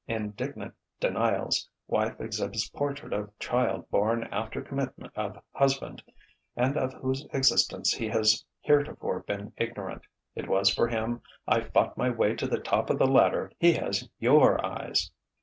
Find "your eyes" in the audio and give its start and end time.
14.19-15.11